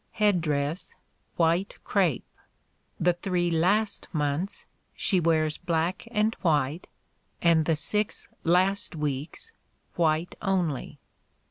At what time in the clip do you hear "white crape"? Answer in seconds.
1.35-2.25